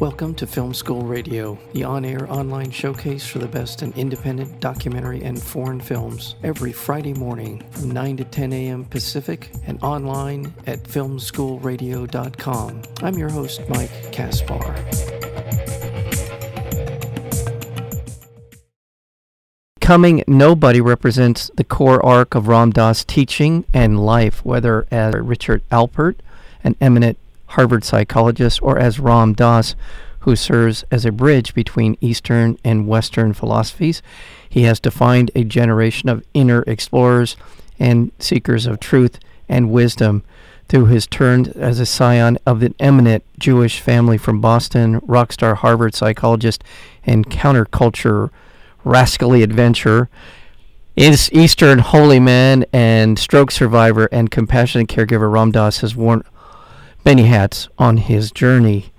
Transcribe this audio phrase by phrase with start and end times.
[0.00, 4.60] Welcome to Film School Radio, the on air online showcase for the best in independent
[4.60, 8.84] documentary and foreign films, every Friday morning from 9 to 10 a.m.
[8.84, 12.82] Pacific and online at filmschoolradio.com.
[13.02, 14.76] I'm your host, Mike Kaspar.
[19.80, 25.66] Becoming Nobody represents the core arc of Ram Dass' teaching and life, whether as Richard
[25.70, 26.16] Alpert,
[26.62, 27.16] an eminent
[27.48, 29.74] Harvard psychologist, or as Ram Dass,
[30.20, 34.02] who serves as a bridge between Eastern and Western philosophies.
[34.48, 37.36] He has defined a generation of inner explorers
[37.78, 40.24] and seekers of truth and wisdom
[40.68, 45.54] through his turn as a scion of an eminent Jewish family from Boston, rock star
[45.54, 46.64] Harvard psychologist,
[47.04, 48.30] and counterculture
[48.84, 50.08] rascally adventurer.
[50.96, 56.22] Is Eastern holy man and stroke survivor and compassionate caregiver Ram Dass has worn
[57.06, 58.92] many hats on his journey.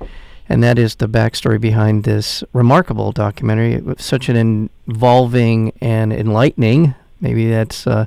[0.47, 3.73] And that is the backstory behind this remarkable documentary.
[3.73, 8.05] It was such an involving and enlightening, maybe that's, uh,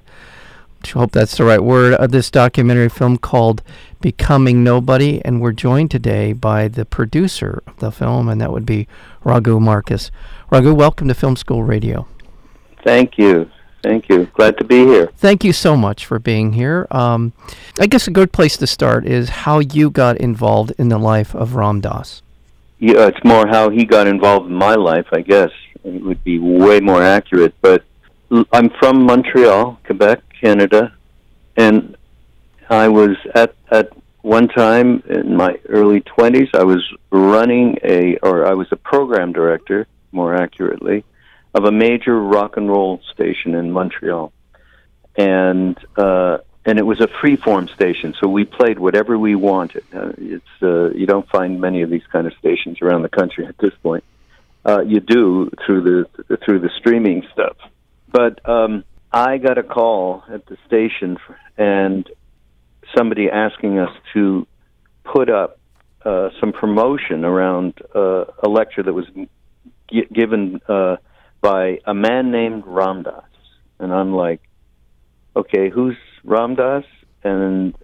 [0.82, 3.62] I hope that's the right word, of this documentary film called
[4.00, 5.22] Becoming Nobody.
[5.22, 8.88] And we're joined today by the producer of the film, and that would be
[9.22, 10.10] Raghu Markus.
[10.50, 12.08] Raghu, welcome to Film School Radio.
[12.82, 13.50] Thank you.
[13.82, 14.26] Thank you.
[14.34, 15.10] Glad to be here.
[15.16, 16.86] Thank you so much for being here.
[16.90, 17.32] Um,
[17.78, 21.34] I guess a good place to start is how you got involved in the life
[21.34, 22.22] of Ram Dass.
[22.78, 25.50] Yeah, it's more how he got involved in my life, I guess.
[25.84, 27.54] It would be way more accurate.
[27.60, 27.84] But
[28.52, 30.92] I'm from Montreal, Quebec, Canada,
[31.56, 31.96] and
[32.68, 33.92] I was at at
[34.22, 36.48] one time in my early 20s.
[36.54, 41.04] I was running a, or I was a program director, more accurately,
[41.54, 44.32] of a major rock and roll station in Montreal,
[45.16, 49.84] and uh, and it was a freeform station, so we played whatever we wanted.
[49.92, 53.46] Uh, it's uh, you don't find many of these kind of stations around the country
[53.46, 54.04] at this point.
[54.64, 55.82] Uh, you do through
[56.28, 57.56] the through the streaming stuff,
[58.10, 62.08] but um, I got a call at the station for, and
[62.96, 64.46] somebody asking us to
[65.04, 65.58] put up
[66.04, 69.06] uh, some promotion around uh, a lecture that was
[70.12, 70.96] given uh,
[71.40, 73.24] by a man named Ram Dass.
[73.78, 74.42] And I'm like,
[75.34, 76.84] okay, who's Ram Dass?
[77.24, 77.74] And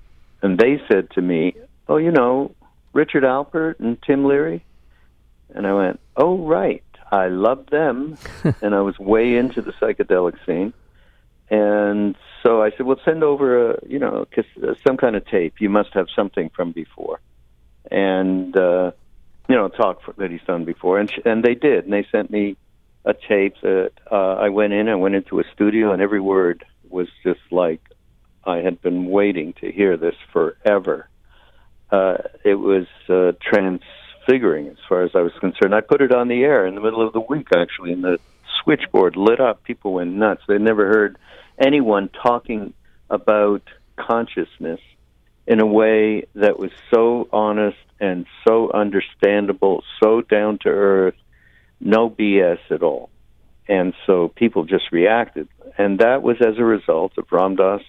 [0.42, 1.54] and they said to me,
[1.88, 2.54] oh, you know,
[2.92, 4.64] Richard Alpert and Tim Leary,
[5.54, 8.18] and I went, oh, right, I love them,
[8.62, 10.72] and I was way into the psychedelic scene.
[11.48, 15.60] And so I said, "Well, send over a, you know, uh, some kind of tape.
[15.60, 17.20] You must have something from before."
[17.90, 18.90] And uh,
[19.48, 22.06] you know, talk for, that he's done before, and sh- and they did, and they
[22.10, 22.56] sent me
[23.06, 24.88] a tape that uh, I went in.
[24.88, 27.80] I went into a studio, and every word was just like
[28.44, 31.08] I had been waiting to hear this forever.
[31.90, 35.74] Uh, it was uh, transfiguring as far as I was concerned.
[35.74, 38.18] I put it on the air in the middle of the week, actually, and the
[38.62, 39.62] switchboard lit up.
[39.62, 40.42] People went nuts.
[40.48, 41.16] They never heard
[41.58, 42.74] anyone talking
[43.08, 43.62] about
[43.96, 44.80] consciousness
[45.46, 51.14] in a way that was so honest and so understandable, so down to earth,
[51.80, 53.10] no BS at all.
[53.68, 55.48] And so people just reacted.
[55.76, 57.82] And that was as a result of Ram Dass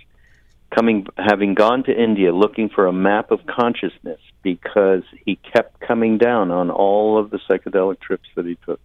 [0.75, 6.17] coming having gone to India looking for a map of consciousness because he kept coming
[6.17, 8.81] down on all of the psychedelic trips that he took.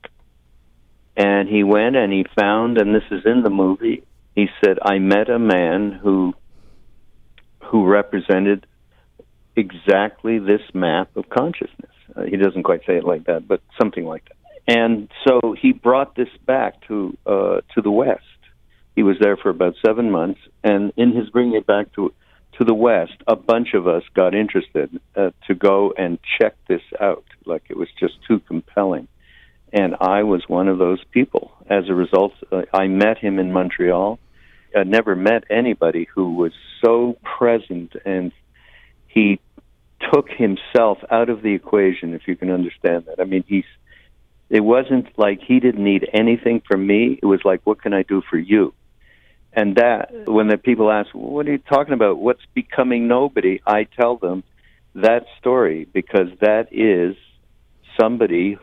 [1.17, 4.99] And he went and he found and this is in the movie he said, "I
[4.99, 6.35] met a man who
[7.65, 8.67] who represented
[9.57, 14.05] exactly this map of consciousness." Uh, he doesn't quite say it like that, but something
[14.05, 14.37] like that.
[14.67, 18.23] And so he brought this back to uh, to the West.
[18.95, 22.13] He was there for about seven months, and in his bringing it back to
[22.59, 26.83] to the West, a bunch of us got interested uh, to go and check this
[27.01, 27.25] out.
[27.45, 29.09] Like it was just too compelling
[29.73, 31.53] and I was one of those people.
[31.69, 34.19] As a result, uh, I met him in Montreal.
[34.77, 36.53] I never met anybody who was
[36.85, 38.33] so present, and
[39.07, 39.41] he
[40.13, 42.15] took himself out of the equation.
[42.15, 43.65] If you can understand that, I mean, he's.
[44.53, 47.19] It wasn't like he didn't need anything from me.
[47.23, 48.75] It was like, what can I do for you?
[49.55, 52.19] And that, when the people ask, what are you talking about?
[52.19, 53.63] What's becoming nobody?
[53.67, 54.45] I tell them
[54.95, 57.17] that story because that is
[57.99, 58.59] somebody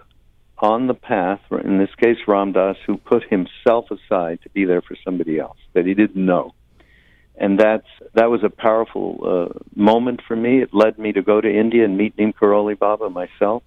[0.60, 4.84] on the path, in this case Ram Dass, who put himself aside to be there
[4.84, 6.54] for somebody else that he didn't know.
[7.36, 10.62] And that's that was a powerful uh, moment for me.
[10.62, 13.64] It led me to go to India and meet Neem Karoli Baba myself,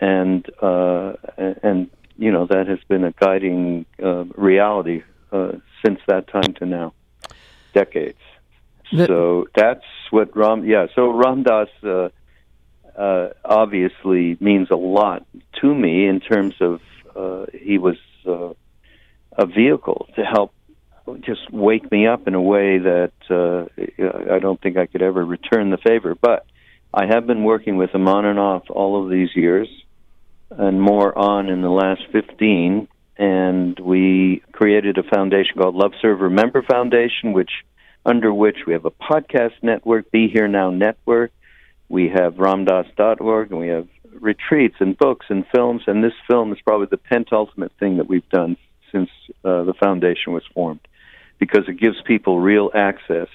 [0.00, 5.02] and uh, and you know that has been a guiding uh, reality
[5.32, 5.52] uh,
[5.84, 6.94] since that time to now,
[7.74, 8.18] decades.
[8.92, 10.64] The- so that's what Ram.
[10.64, 10.86] Yeah.
[10.94, 12.08] So Ram Dass uh,
[12.96, 15.26] uh, obviously means a lot
[15.60, 16.80] to me in terms of
[17.16, 17.96] uh, he was
[18.26, 18.52] uh,
[19.32, 20.52] a vehicle to help
[21.20, 25.24] just wake me up in a way that uh, I don't think I could ever
[25.24, 26.14] return the favor.
[26.14, 26.46] But
[26.94, 29.68] I have been working with him on and off all of these years,
[30.58, 32.88] and more on in the last 15.
[33.16, 37.50] And we created a foundation called Love Serve Remember Foundation, which
[38.04, 41.30] under which we have a podcast network, Be Here Now Network.
[41.88, 43.86] We have ramdass.org, and we have
[44.20, 45.82] retreats and books and films.
[45.86, 48.56] And this film is probably the pentultimate thing that we've done
[48.90, 49.10] since
[49.44, 50.80] uh, the foundation was formed
[51.38, 53.28] because it gives people real access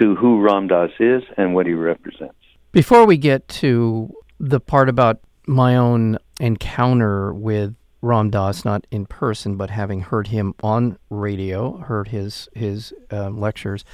[0.00, 2.34] to who Ram Dass is and what he represents.
[2.72, 9.06] Before we get to the part about my own encounter with Ram Dass, not in
[9.06, 13.84] person, but having heard him on radio, heard his his uh, lectures,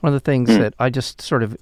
[0.00, 0.58] one of the things mm.
[0.58, 1.56] that I just sort of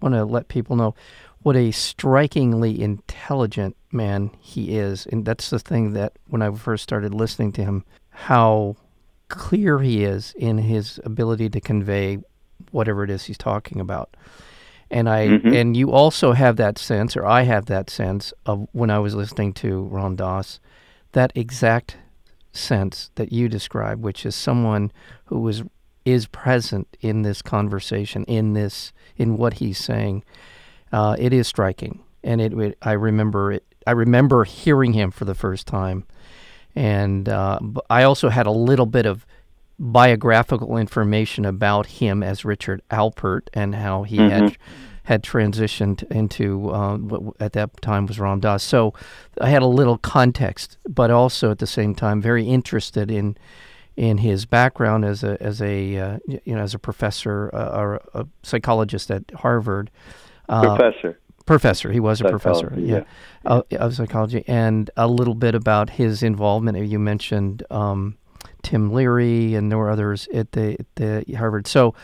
[0.00, 0.94] want to let people know
[1.42, 6.82] what a strikingly intelligent man he is, and that's the thing that when I first
[6.82, 8.76] started listening to him, how
[9.28, 12.18] clear he is in his ability to convey
[12.70, 14.16] whatever it is he's talking about.
[14.90, 15.54] And I mm-hmm.
[15.54, 19.14] and you also have that sense, or I have that sense of when I was
[19.14, 20.58] listening to Ram Dass,
[21.12, 21.96] that exact
[22.52, 24.90] sense that you describe, which is someone
[25.26, 25.62] who was
[26.04, 30.24] is present in this conversation, in this in what he's saying.
[30.92, 33.64] Uh, it is striking, and it, it, I remember it.
[33.86, 36.04] I remember hearing him for the first time
[36.74, 37.58] and uh,
[37.88, 39.26] I also had a little bit of
[39.80, 44.28] biographical information about him as Richard Alpert and how he mm-hmm.
[44.28, 44.56] had
[45.04, 48.62] had transitioned into uh, what at that time was Ram Dass.
[48.62, 48.94] So
[49.40, 53.36] I had a little context, but also at the same time very interested in
[53.96, 58.02] in his background as a as a uh, you know as a professor uh, or
[58.12, 59.90] a psychologist at Harvard.
[60.48, 61.90] Uh, professor professor.
[61.90, 63.02] He was a professor, yeah,
[63.44, 63.78] yeah.
[63.78, 66.78] of psychology, and a little bit about his involvement.
[66.86, 68.16] You mentioned um,
[68.62, 71.66] Tim Leary, and there were others at the, at the Harvard.
[71.66, 71.94] So,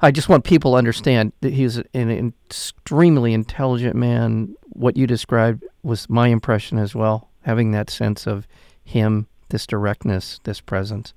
[0.00, 4.54] I just want people to understand that he he's an extremely intelligent man.
[4.68, 8.46] What you described was my impression as well, having that sense of
[8.84, 11.14] him, this directness, this presence.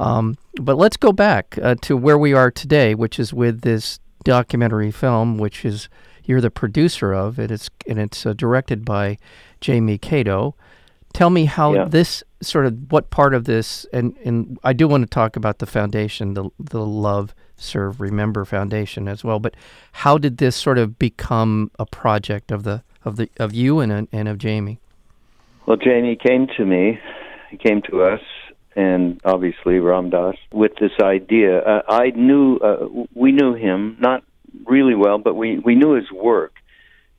[0.00, 4.00] Um, but let's go back uh, to where we are today, which is with this
[4.24, 5.88] documentary film, which is
[6.24, 7.50] you're the producer of it.
[7.50, 9.18] It's and it's uh, directed by
[9.60, 10.54] Jamie Catto.
[11.12, 11.84] Tell me how yeah.
[11.84, 15.58] this sort of what part of this and and I do want to talk about
[15.58, 19.38] the foundation, the the Love Serve Remember Foundation as well.
[19.38, 19.54] But
[19.92, 24.08] how did this sort of become a project of the of the of you and
[24.10, 24.78] and of Jamie?
[25.66, 26.98] Well, Jamie came to me.
[27.50, 28.20] He came to us
[28.74, 31.60] and obviously Ram Dass with this idea.
[31.60, 34.24] Uh, I knew uh, we knew him not
[34.64, 36.54] really well, but we we knew his work.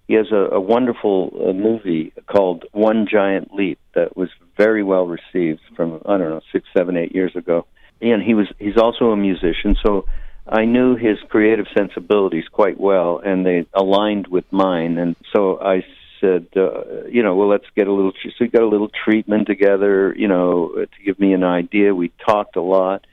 [0.07, 5.07] He has a, a wonderful uh, movie called One Giant Leap that was very well
[5.07, 7.65] received from I don't know six, seven, eight years ago.
[8.01, 10.05] And he was he's also a musician, so
[10.47, 14.97] I knew his creative sensibilities quite well, and they aligned with mine.
[14.97, 15.85] And so I
[16.19, 18.11] said, uh, you know, well, let's get a little.
[18.23, 21.95] So we got a little treatment together, you know, to give me an idea.
[21.95, 23.07] We talked a lot,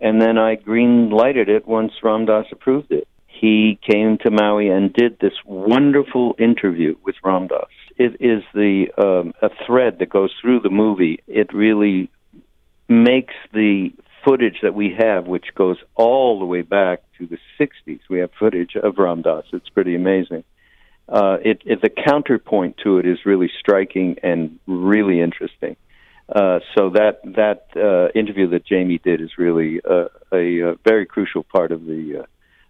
[0.00, 3.06] and then I green lighted it once Ram Dass approved it
[3.40, 7.66] he came to Maui and did this wonderful interview with Ram Dass.
[7.96, 11.20] It is the um, a thread that goes through the movie.
[11.26, 12.10] It really
[12.88, 13.90] makes the
[14.24, 18.00] footage that we have, which goes all the way back to the 60s.
[18.08, 19.44] We have footage of Ram Dass.
[19.52, 20.44] It's pretty amazing.
[21.08, 25.76] Uh, it, it, the counterpoint to it is really striking and really interesting.
[26.26, 31.04] Uh, so that that uh, interview that Jamie did is really uh, a, a, very
[31.04, 32.26] crucial part of the uh,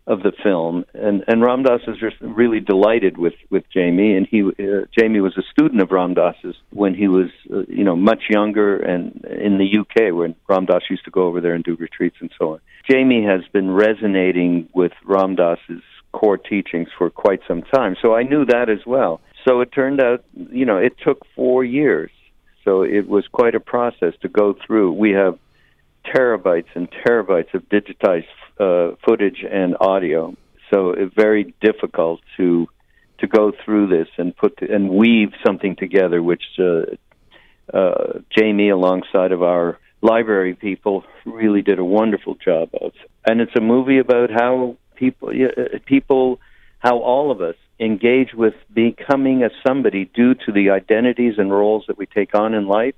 [0.06, 4.26] of the film, and and Ram Dass is just really delighted with with Jamie, and
[4.26, 7.96] he uh, Jamie was a student of Ram Dass's when he was uh, you know
[7.96, 11.64] much younger and in the UK when Ram Dass used to go over there and
[11.64, 12.60] do retreats and so on.
[12.88, 15.82] Jamie has been resonating with Ram Dass's
[16.12, 19.22] core teachings for quite some time, so I knew that as well.
[19.48, 22.10] So it turned out, you know, it took four years,
[22.62, 24.92] so it was quite a process to go through.
[24.92, 25.38] We have
[26.04, 28.26] terabytes and terabytes of digitized
[28.58, 30.34] uh, footage and audio.
[30.72, 32.68] So it's very difficult to
[33.18, 38.70] to go through this and put the, and weave something together, which uh, uh, Jamie,
[38.70, 42.92] alongside of our library people, really did a wonderful job of.
[43.26, 46.40] And it's a movie about how people uh, people
[46.78, 51.84] how all of us engage with becoming a somebody due to the identities and roles
[51.88, 52.94] that we take on in life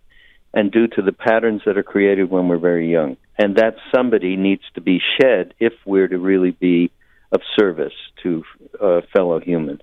[0.54, 3.16] and due to the patterns that are created when we're very young.
[3.38, 6.90] And that somebody needs to be shed if we're to really be
[7.32, 8.44] of service to
[8.80, 9.82] uh, fellow humans.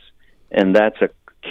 [0.52, 1.10] And that's a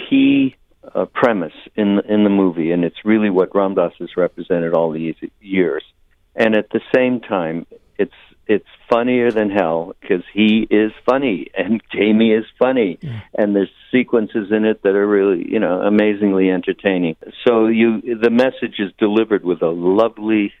[0.09, 0.55] key
[0.93, 4.91] uh, premise in in the movie, and it's really what Ram Dass has represented all
[4.91, 5.83] these years.
[6.35, 7.65] And at the same time,
[7.97, 8.11] it's
[8.47, 13.21] it's funnier than hell because he is funny and Jamie is funny, yeah.
[13.37, 17.15] and there's sequences in it that are really you know amazingly entertaining.
[17.45, 20.53] So you the message is delivered with a lovely,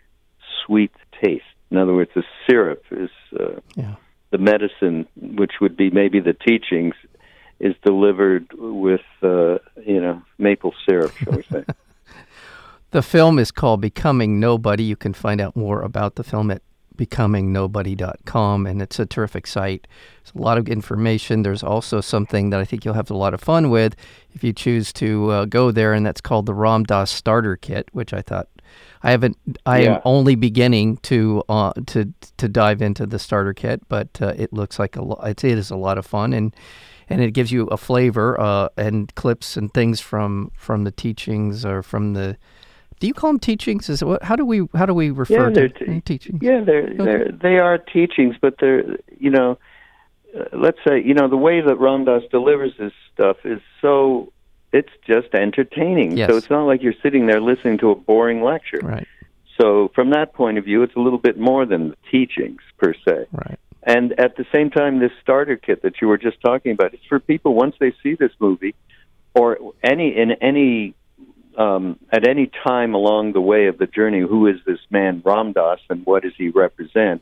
[0.65, 1.43] sweet taste.
[1.71, 3.95] In other words, the syrup is uh, yeah.
[4.31, 6.93] the medicine, which would be maybe the teachings,
[7.59, 11.65] is delivered with uh, you know maple syrup, shall we say?
[12.91, 14.83] the film is called Becoming Nobody.
[14.83, 16.61] You can find out more about the film at
[16.97, 19.87] becomingnobody.com, and it's a terrific site.
[20.23, 21.43] There's a lot of information.
[21.43, 23.95] There's also something that I think you'll have a lot of fun with
[24.33, 27.89] if you choose to uh, go there, and that's called the Ram Dass Starter Kit,
[27.91, 28.47] which I thought
[29.03, 29.37] I haven't.
[29.65, 29.95] I yeah.
[29.95, 34.53] am only beginning to uh, to to dive into the starter kit, but uh, it
[34.53, 35.27] looks like a lot.
[35.27, 36.55] It is a lot of fun, and
[37.09, 41.65] and it gives you a flavor uh, and clips and things from from the teachings
[41.65, 42.37] or from the
[43.03, 43.89] do you call them teachings?
[43.89, 44.23] Is it what?
[44.23, 46.39] How do we how do we refer yeah, to t- teachings?
[46.41, 46.95] Yeah, they're, okay.
[47.03, 49.59] they're they are teachings, but they're you know,
[50.33, 54.31] uh, let's say you know the way that Ram Dass delivers this stuff is so
[54.71, 56.15] it's just entertaining.
[56.15, 56.29] Yes.
[56.29, 58.79] So it's not like you're sitting there listening to a boring lecture.
[58.81, 59.05] Right.
[59.59, 62.93] So from that point of view, it's a little bit more than the teachings per
[63.05, 63.25] se.
[63.33, 63.59] Right.
[63.83, 67.03] And at the same time, this starter kit that you were just talking about, it's
[67.09, 68.75] for people once they see this movie,
[69.35, 70.95] or any in any
[71.57, 75.53] um, at any time along the way of the journey, who is this man Ram
[75.53, 77.21] Dass and what does he represent?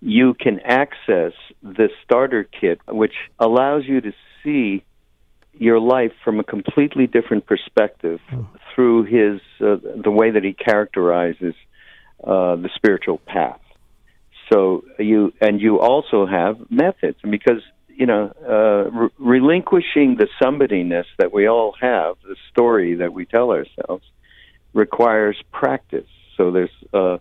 [0.00, 4.12] You can access the starter kit, which allows you to
[4.42, 4.84] see
[5.52, 8.48] your life from a completely different perspective oh.
[8.74, 11.54] through his uh, the way that he characterizes
[12.24, 13.60] uh, the spiritual path.
[14.50, 17.62] So you and you also have methods, and because
[17.96, 23.26] you know, uh, re- relinquishing the somebodyness that we all have, the story that we
[23.26, 24.04] tell ourselves,
[24.72, 26.08] requires practice.
[26.36, 27.18] So there's uh,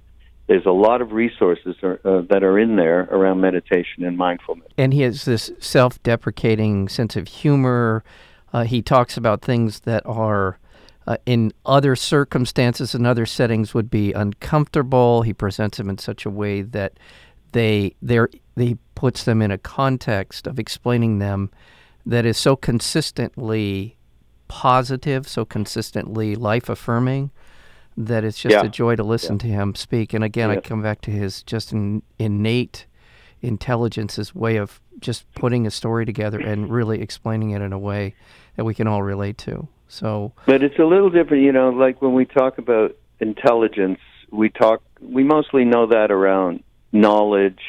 [0.48, 4.72] there's a lot of resources are, uh, that are in there around meditation and mindfulness.
[4.78, 8.04] And he has this self-deprecating sense of humor.
[8.52, 10.60] Uh, he talks about things that are.
[11.08, 15.24] Uh, in other circumstances and other settings would be uncomfortable.
[15.24, 17.00] He presents them in such a way that
[17.52, 21.50] they they're he puts them in a context of explaining them
[22.06, 23.96] that is so consistently
[24.48, 27.32] positive, so consistently life affirming
[27.96, 28.64] that it's just yeah.
[28.64, 29.40] a joy to listen yeah.
[29.40, 30.14] to him speak.
[30.14, 30.58] And again, yeah.
[30.58, 32.86] I come back to his just in, innate
[33.42, 37.80] intelligence, his way of just putting a story together and really explaining it in a
[37.80, 38.16] way
[38.56, 39.68] that we can all relate to.
[39.88, 41.70] So, but it's a little different, you know.
[41.70, 44.00] Like when we talk about intelligence,
[44.32, 47.62] we talk we mostly know that around knowledge,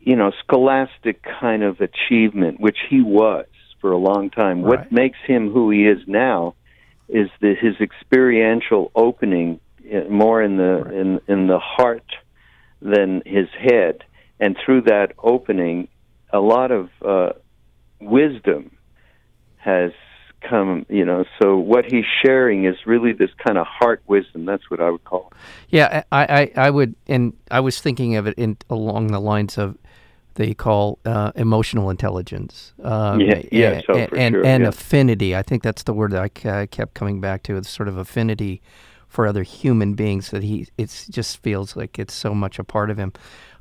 [0.00, 3.46] you know, scholastic kind of achievement, which he was
[3.80, 4.62] for a long time.
[4.62, 4.80] Right.
[4.80, 6.54] What makes him who he is now
[7.08, 9.60] is the, his experiential opening
[9.92, 10.94] uh, more in the right.
[10.94, 12.04] in in the heart
[12.80, 14.04] than his head,
[14.38, 15.88] and through that opening,
[16.32, 17.32] a lot of uh,
[18.00, 18.70] wisdom
[19.56, 19.92] has
[20.40, 24.70] come you know so what he's sharing is really this kind of heart wisdom that's
[24.70, 25.36] what i would call it
[25.68, 29.58] yeah i i, I would and i was thinking of it in along the lines
[29.58, 29.76] of
[30.34, 34.68] they call uh, emotional intelligence um, yeah, yeah so and sure, and yeah.
[34.68, 37.88] affinity i think that's the word that I, I kept coming back to it's sort
[37.88, 38.62] of affinity
[39.08, 42.90] for other human beings that he it just feels like it's so much a part
[42.90, 43.12] of him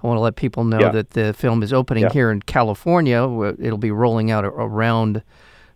[0.02, 0.92] I want to let people know yeah.
[0.92, 2.14] that the film is opening yeah.
[2.14, 3.22] here in California.
[3.60, 5.22] It'll be rolling out around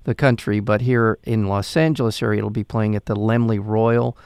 [0.04, 4.18] the country, but here in Los Angeles area, it'll be playing at the Laemmle Royal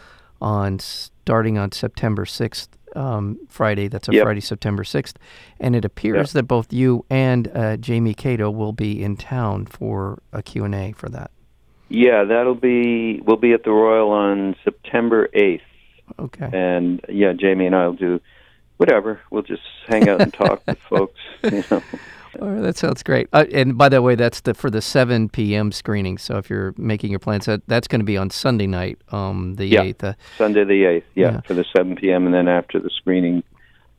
[0.41, 3.87] on starting on September 6th, um, Friday.
[3.87, 4.23] That's a yep.
[4.23, 5.15] Friday, September 6th.
[5.59, 6.29] And it appears yep.
[6.29, 11.09] that both you and uh, Jamie Catto will be in town for a Q&A for
[11.09, 11.31] that.
[11.89, 15.61] Yeah, that'll be, we'll be at the Royal on September 8th.
[16.19, 16.49] Okay.
[16.51, 18.21] And yeah, Jamie and I will do
[18.77, 19.19] whatever.
[19.29, 21.19] We'll just hang out and talk with folks.
[21.43, 21.83] You know.
[22.39, 23.27] Oh, that sounds great.
[23.33, 25.71] Uh, and by the way, that's the for the 7 p.m.
[25.71, 26.17] screening.
[26.17, 29.55] So if you're making your plans, that, that's going to be on Sunday night, um,
[29.55, 30.03] the yeah, 8th.
[30.03, 32.25] Uh, Sunday the 8th, yeah, yeah, for the 7 p.m.
[32.25, 33.43] And then after the screening,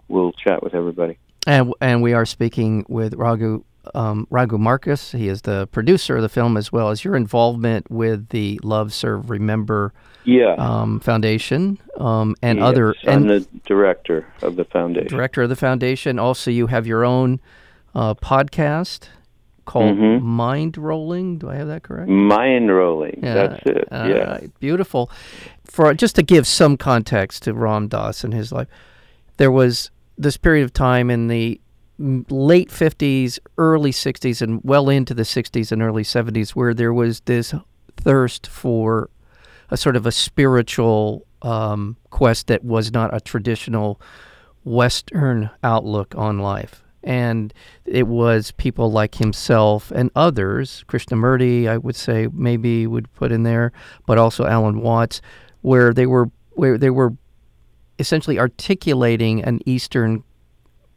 [0.09, 1.19] we'll chat with everybody.
[1.47, 3.65] And and we are speaking with Raghu
[3.95, 5.13] um, Raghu Markus.
[5.13, 8.93] He is the producer of the film, as well as your involvement with the Love
[8.93, 9.93] Serve Remember
[10.25, 10.55] yeah.
[10.59, 12.95] um, Foundation um, and yes, other.
[13.07, 15.09] I'm the director of the foundation.
[15.09, 16.19] Director of the foundation.
[16.19, 17.41] Also, you have your own
[17.99, 19.09] uh, podcast
[19.65, 20.41] called mm-hmm.
[20.41, 21.41] Mindrolling.
[21.41, 22.09] Do I have that correct?
[22.09, 23.23] Mindrolling.
[23.23, 23.35] Yeah.
[23.35, 23.89] That's it.
[23.91, 24.31] Uh, yeah.
[24.31, 24.61] Right.
[24.61, 25.11] Beautiful.
[25.65, 28.69] For just to give some context to Ram Dass and his life,
[29.37, 31.61] there was this period of time in the
[31.99, 37.21] late 50s, early 60s, and well into the 60s and early 70s where there was
[37.23, 37.53] this
[37.97, 39.11] thirst for
[39.71, 44.01] a sort of a spiritual um, quest that was not a traditional
[44.65, 46.85] Western outlook on life.
[47.05, 53.31] And it was people like himself and others, Krishnamurti, I would say maybe would put
[53.33, 53.73] in there,
[54.07, 55.21] but also Alan Watts,
[55.63, 57.15] where they were where they were
[58.01, 60.25] essentially articulating an Eastern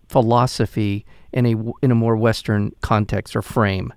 [0.09, 3.93] philosophy in a in a more Western context or frame.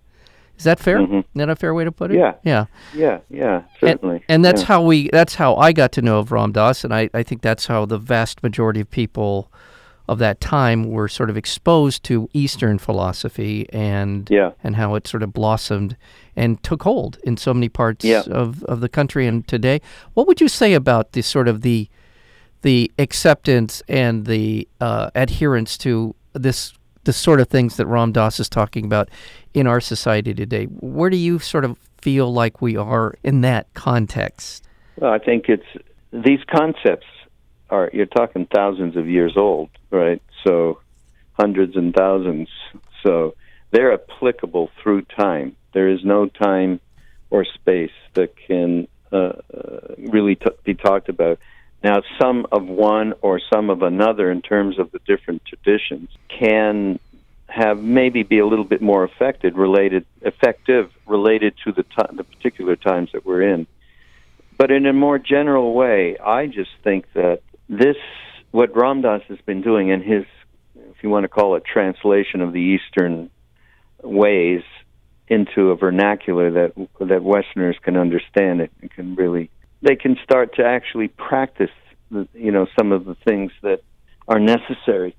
[0.57, 0.99] Is that fair?
[1.01, 1.19] Mhm.
[1.21, 2.19] Is that a fair way to put it?
[2.19, 2.35] Yeah.
[2.45, 2.67] Yeah.
[2.95, 4.23] Yeah, yeah, And, certainly.
[4.29, 4.67] and that's Yeah.
[4.69, 7.43] how we that's how I got to know of Ram Dass, and I, I think
[7.43, 9.51] that's how the vast majority of people
[10.09, 14.51] of that time were sort of exposed to Eastern philosophy and Yeah.
[14.63, 15.97] and how it sort of blossomed
[16.37, 18.23] and took hold in so many parts Yeah.
[18.31, 19.81] of, of the country and today.
[20.15, 21.89] What would you say about the sort of the
[22.63, 26.73] the acceptance and the uh, adherence to this
[27.05, 29.11] the sort of things that Ram Dass is talking about
[29.53, 30.65] in our society today?
[30.65, 34.67] Where do you sort of feel like we are in that context?
[34.97, 35.67] Well, I think it's
[36.13, 37.07] these concepts
[37.75, 40.23] are you're talking thousands of years old, right?
[40.45, 40.81] So
[41.33, 42.49] hundreds and thousands.
[43.03, 43.35] So
[43.71, 45.57] they're applicable through time.
[45.73, 46.81] There is no time
[47.31, 51.39] or space that can uh, uh, really t- be talked about.
[51.83, 56.99] Now, some of one or some of another, in terms of the different traditions, can
[57.49, 62.25] have maybe be a little bit more affected, related, effective, related to the ti the
[62.25, 63.67] particular times that we're in.
[64.57, 67.97] But in a more general way, I just think that this,
[68.51, 70.25] what Ram Dass has been doing in his,
[70.75, 73.31] if you want to call it, translation of the Eastern
[74.03, 74.63] ways
[75.29, 80.55] into a vernacular that that Westerners can understand it and can really they can start
[80.57, 81.71] to actually practice
[82.11, 83.81] the, you know some of the things that
[84.29, 85.17] are necessary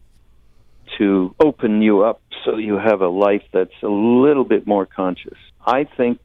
[0.99, 5.37] to open you up so you have a life that's a little bit more conscious.
[5.65, 6.19] I think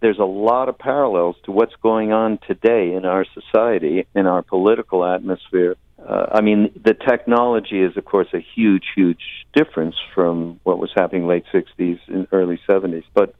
[0.00, 4.42] there's a lot of parallels to what's going on today in our society, in our
[4.42, 5.76] political atmosphere.
[5.98, 10.90] Uh, I mean, the technology is, of course, a huge, huge difference from what was
[10.94, 13.04] happening late 60s and early 70s.
[13.14, 13.34] But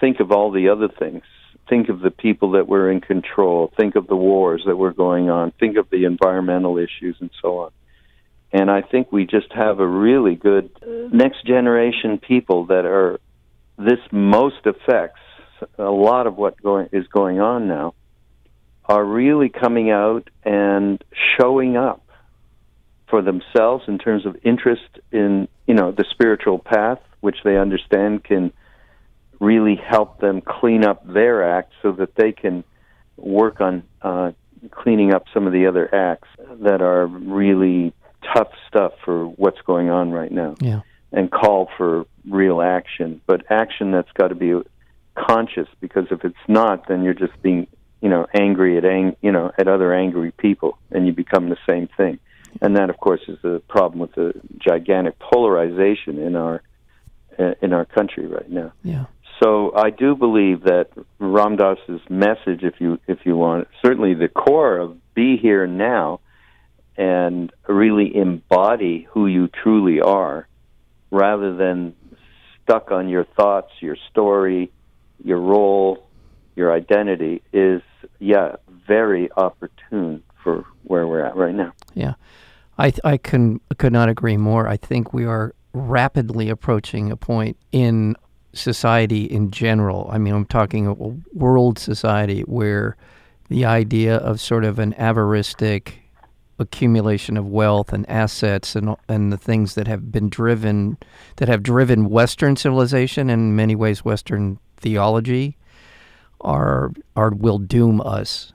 [0.00, 1.22] think of all the other things.
[1.68, 3.72] Think of the people that were in control.
[3.76, 5.52] Think of the wars that were going on.
[5.60, 7.70] Think of the environmental issues and so on.
[8.52, 10.70] And I think we just have a really good
[11.12, 13.20] next generation people that are
[13.78, 15.20] this most affects
[15.78, 17.94] a lot of what going is going on now
[18.84, 21.02] are really coming out and
[21.38, 22.02] showing up
[23.08, 28.24] for themselves in terms of interest in you know the spiritual path which they understand
[28.24, 28.52] can
[29.40, 32.62] really help them clean up their act so that they can
[33.16, 34.32] work on uh,
[34.70, 36.28] cleaning up some of the other acts
[36.60, 37.92] that are really
[38.34, 40.80] tough stuff for what's going on right now Yeah.
[41.12, 44.52] and call for real action but action that's got to be
[45.16, 47.66] conscious because if it's not then you're just being
[48.00, 51.58] you know angry at ang- you know at other angry people and you become the
[51.68, 52.18] same thing
[52.60, 56.62] and that of course is the problem with the gigantic polarization in our
[57.38, 59.04] uh, in our country right now Yeah.
[59.42, 64.28] so I do believe that Ram Dass's message, if you if you want, certainly the
[64.28, 66.20] core of be here now,
[66.96, 70.46] and really embody who you truly are,
[71.10, 71.94] rather than
[72.62, 74.70] stuck on your thoughts, your story,
[75.24, 76.06] your role,
[76.56, 77.82] your identity, is
[78.18, 78.56] yeah
[78.86, 81.72] very opportune for where we're at right now.
[81.94, 82.14] Yeah,
[82.78, 84.68] I I can could not agree more.
[84.68, 88.16] I think we are rapidly approaching a point in
[88.52, 90.08] society in general.
[90.12, 90.94] I mean, I'm talking a
[91.36, 92.96] world society where
[93.48, 95.94] the idea of sort of an avaristic
[96.58, 100.98] accumulation of wealth and assets and and the things that have been driven
[101.36, 105.56] that have driven Western civilization and in many ways Western theology
[106.40, 108.52] are are will doom us.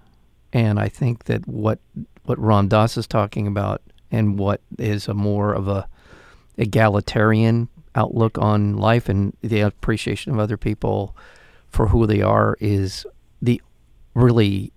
[0.54, 1.80] And I think that what
[2.26, 5.88] what Ram Dass is talking about and what is a more of a
[6.58, 11.16] egalitarian outlook on life and the appreciation of other people
[11.70, 13.06] for who they are is
[13.42, 13.62] the
[14.14, 14.72] really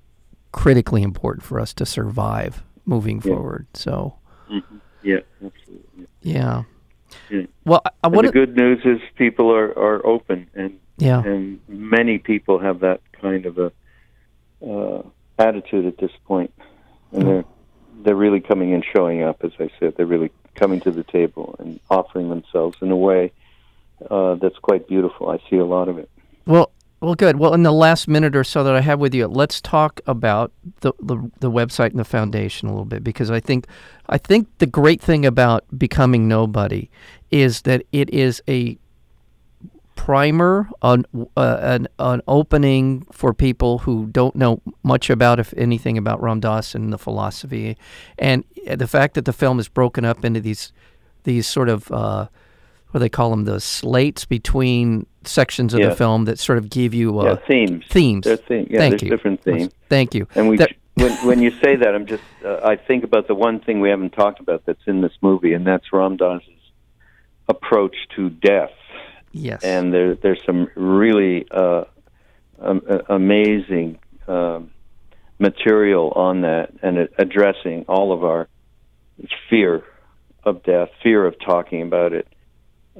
[0.52, 3.34] critically important for us to survive moving Yeah.
[3.34, 3.66] forward.
[3.74, 4.18] So,
[4.50, 4.76] mm-hmm.
[5.02, 6.06] Yeah, absolutely.
[6.22, 6.64] yeah.
[7.30, 7.42] Yeah.
[7.64, 11.22] Well, I, I want the good news is people are, are open and yeah.
[11.22, 13.72] and many people have that kind of a
[14.64, 15.02] uh,
[15.38, 16.52] attitude at this point,
[17.12, 17.44] and they're
[18.02, 19.42] they're really coming and showing up.
[19.44, 23.32] As I said, they're really coming to the table and offering themselves in a way
[24.10, 25.28] uh, that's quite beautiful.
[25.28, 26.10] I see a lot of it.
[26.46, 27.38] Well, well, good.
[27.38, 30.50] Well, in the last minute or so that I have with you, let's talk about
[30.80, 33.66] the, the the website and the foundation a little bit because I think
[34.08, 36.90] I think the great thing about becoming nobody
[37.30, 38.76] is that it is a
[39.98, 41.04] primer, an,
[41.36, 46.40] uh, an an opening for people who don't know much about, if anything, about Ram
[46.40, 47.76] Dass and the philosophy,
[48.18, 48.44] and
[48.76, 50.72] the fact that the film is broken up into these
[51.24, 52.28] these sort of uh,
[52.90, 55.88] what do they call them, the slates between sections of Yeah.
[55.90, 57.84] the film that sort of give you yeah, uh, themes.
[57.90, 58.24] themes.
[58.48, 59.10] Theme- yeah, Thank there's you.
[59.10, 59.72] different themes.
[59.90, 60.26] Thank you.
[60.36, 63.34] And we, That- when when you say that, I'm just uh, I think about the
[63.34, 66.62] one thing we haven't talked about that's in this movie, and that's Ram Dass's
[67.48, 68.70] approach to death.
[69.32, 69.62] Yes.
[69.64, 71.84] And there there's some really uh,
[72.60, 74.70] uh, amazing um,
[75.38, 78.48] material on that, and addressing all of our
[79.50, 79.84] fear
[80.44, 82.28] of death, fear of talking about it.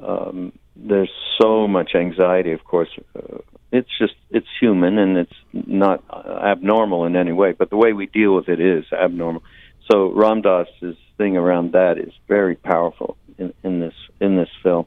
[0.01, 1.11] Um, there's
[1.41, 2.89] so much anxiety, of course.
[3.15, 3.39] Uh,
[3.71, 6.03] it's just it's human and it's not
[6.43, 9.43] abnormal in any way, but the way we deal with it is abnormal.
[9.91, 14.85] So Ram Dass's thing around that is very powerful in, in this in this film.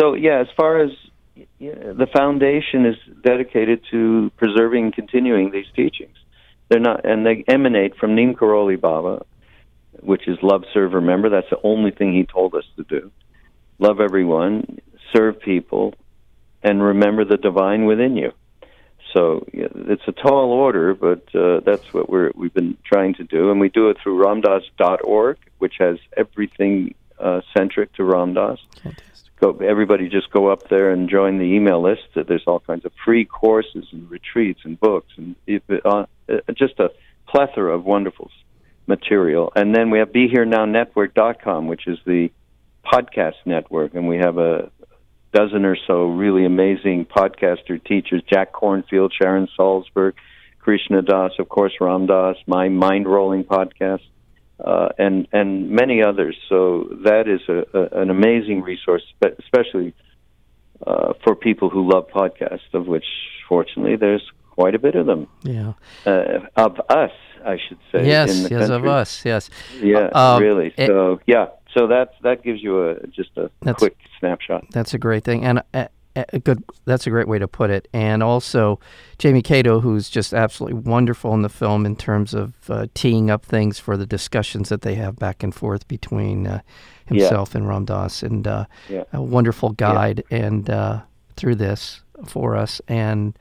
[0.00, 0.90] So yeah, as far as
[1.58, 6.16] yeah, the foundation is dedicated to preserving and continuing these teachings.
[6.68, 9.24] They're not, and they emanate from Neem Karoli Baba,
[10.00, 11.28] which is love, serve, remember.
[11.28, 13.10] That's the only thing he told us to do.
[13.78, 14.78] Love everyone,
[15.12, 15.94] serve people,
[16.62, 18.32] and remember the divine within you.
[19.14, 23.24] So yeah, it's a tall order, but uh, that's what we're we've been trying to
[23.24, 28.60] do, and we do it through ramdass.org, which has everything uh, centric to Ram Dass.
[29.40, 32.02] Go everybody just go up there and join the email list.
[32.14, 35.34] There's all kinds of free courses and retreats and books and
[35.84, 36.90] uh, uh, just a
[37.26, 38.30] plethora of wonderful
[38.86, 39.52] material.
[39.56, 42.30] And then we have BeHereNowNetwork.com which is the
[42.84, 43.94] podcast network.
[43.94, 44.70] And we have a
[45.32, 50.14] dozen or so really amazing podcaster teachers Jack Kornfield Sharon Salzberg
[50.58, 54.02] Krishna Das of course Ram Dass my mind rolling podcast
[54.64, 56.36] uh, and and many others.
[56.48, 59.02] So that is a, a, an amazing resource,
[59.38, 59.94] especially
[60.86, 63.04] uh, for people who love podcasts, of which
[63.48, 65.26] fortunately there's quite a bit of them.
[65.42, 65.72] Yeah.
[66.06, 67.12] Uh, of us,
[67.44, 68.06] I should say.
[68.06, 68.50] Yes.
[68.50, 68.68] Yes.
[68.68, 69.24] the Of us.
[69.24, 69.50] Yes.
[69.80, 70.72] Yeah, Um, really.
[70.76, 71.46] it- So yeah,
[71.76, 74.64] so that that gives you a just a quick snapshot.
[74.72, 75.62] That's a great thing, and
[76.16, 76.62] a, good.
[76.84, 77.88] That's a great way to put it.
[77.92, 78.80] And also,
[79.18, 83.44] Jamie Catto, who's just absolutely wonderful in the film in terms of uh, teeing up
[83.44, 86.60] things for the discussions that they have back and forth between uh,
[87.10, 87.22] Yeah.
[87.22, 89.04] himself and Ram Dass, and uh, Yeah.
[89.12, 91.00] a wonderful guide and uh,
[91.36, 92.80] through this for us.
[92.88, 93.36] And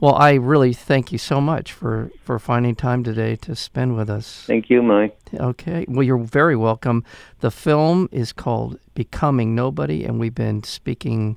[0.00, 4.10] well, I really thank you so much for for finding time today to spend with
[4.10, 4.44] us.
[4.46, 5.16] Thank you, Mike.
[5.32, 5.84] Okay.
[5.88, 7.04] Well, you're very welcome.
[7.40, 11.36] The film is called Becoming Nobody, and we've been speaking,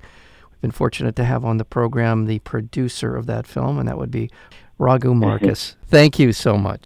[0.65, 4.09] been fortunate to have on the program the producer of that film, and that would
[4.09, 4.31] be
[4.79, 5.75] Raghu Markus.
[5.85, 6.85] Thank you so much.